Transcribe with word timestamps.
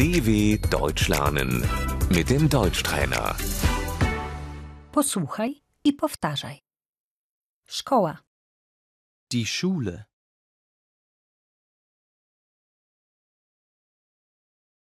DW 0.00 0.58
Deutsch 0.70 1.08
lernen 1.08 1.52
mit 2.16 2.30
dem 2.30 2.48
Deutschtrainer. 2.48 3.36
Posłuchaj 4.92 5.62
i 5.84 5.92
powtarzaj. 5.92 6.60
Szkoła, 7.66 8.18
Die 9.32 9.46
Schule. 9.46 10.04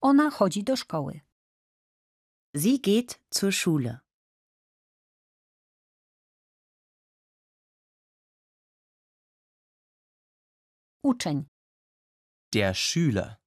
ona 0.01 0.29
chodzi 0.31 0.63
do 0.63 0.75
szkoły. 0.75 1.21
Sie 2.55 2.79
geht 2.79 3.19
zur 3.31 3.51
Schule. 3.51 3.99
Uczeń, 11.03 11.45
Der 12.53 12.73
Schüler. 12.75 13.46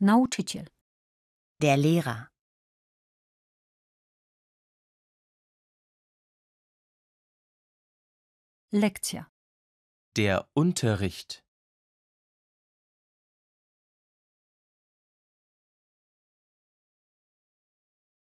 Nauczyciel, 0.00 0.66
Der 1.62 1.78
Lehrer. 1.78 2.26
lekcja, 8.72 9.30
Der 10.16 10.48
Unterricht. 10.54 11.42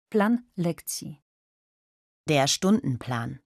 plan 0.10 0.52
lekcji, 0.58 1.22
Der 2.30 2.48
Stundenplan. 2.48 3.40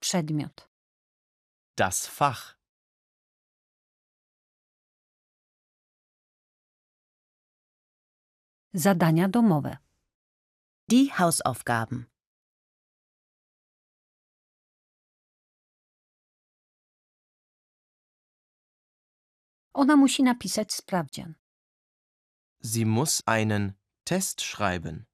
przedmiot, 0.00 0.69
Das 1.80 2.06
Fach. 2.06 2.56
zadania 8.74 9.28
domowe, 9.28 9.78
Die 10.90 11.10
Hausaufgaben. 11.18 12.06
ona 19.74 19.96
musi 19.96 20.22
napisać 20.22 20.72
sprawdzian. 20.72 21.34
Sie 22.60 22.84
muss 22.84 23.22
einen 23.26 23.74
Test 24.04 24.42
schreiben. 24.42 25.06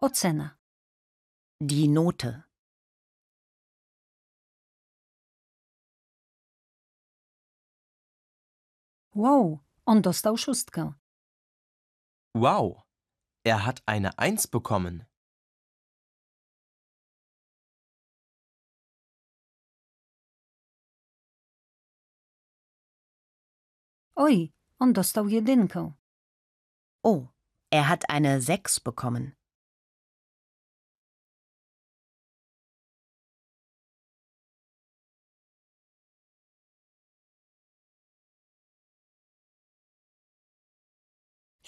Ocena, 0.00 0.58
Die 1.60 1.88
Note. 1.88 2.42
wow, 9.14 9.58
on 9.86 10.02
dostał 10.02 10.36
szóstkę. 10.36 10.92
Wow, 12.34 12.82
er 13.44 13.58
hat 13.58 13.82
eine 13.86 14.10
Eins 14.18 14.46
bekommen. 14.46 15.04
Oj, 24.16 24.52
on 24.78 24.92
dostał 24.92 25.28
jedynkę. 25.28 25.92
Oh, 27.02 27.26
er 27.70 27.84
hat 27.84 28.10
eine 28.10 28.40
6 28.42 28.80
bekommen. 28.80 29.37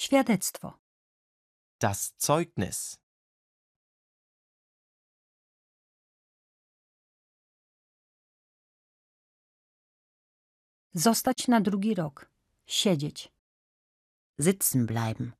Świadectwo, 0.05 0.79
Das 1.81 2.15
Zeugnis. 2.19 2.97
zostać 10.95 11.49
na 11.49 11.61
drugi 11.61 11.95
rok, 11.95 12.31
siedzieć, 12.67 13.33
Sitzen 14.41 14.87
bleiben. 14.87 15.33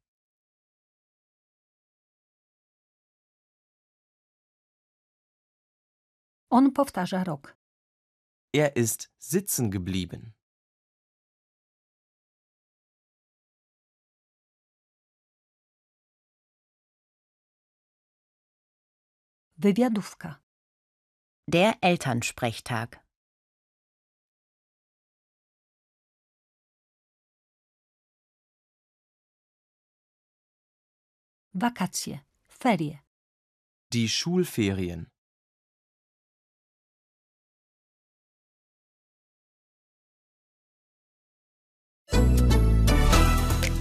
on 6.51 6.73
powtarza 6.73 7.25
rok. 7.25 7.57
Er 8.55 8.77
ist 8.77 9.11
sitzen 9.19 9.71
geblieben. 9.71 10.33
Wywiadówka, 19.63 20.41
Der 21.49 21.75
Elternsprechtag. 21.83 23.01
wakacje, 31.55 32.19
ferie, 32.49 32.99
Die 33.93 34.09
Schulferien. 34.09 35.07